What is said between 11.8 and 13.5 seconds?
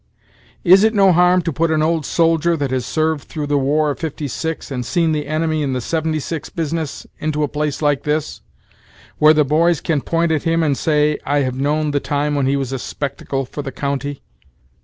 the time when he was a spectacle